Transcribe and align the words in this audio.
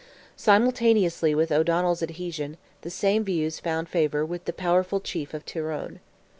Simultaneously 0.35 1.35
with 1.35 1.51
O'Donnell's 1.51 2.01
adhesion, 2.01 2.57
the 2.81 2.89
same 2.89 3.23
views 3.23 3.59
found 3.59 3.87
favour 3.87 4.25
with 4.25 4.45
the 4.45 4.51
powerful 4.51 4.99
chief 4.99 5.31
of 5.31 5.45
Tyrone. 5.45 5.99